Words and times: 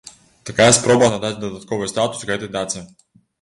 Такая 0.49 0.69
спроба 0.77 1.09
надаць 1.15 1.39
дадатковы 1.43 1.91
статус 1.93 2.25
гэтай 2.31 2.53
даце. 2.57 2.85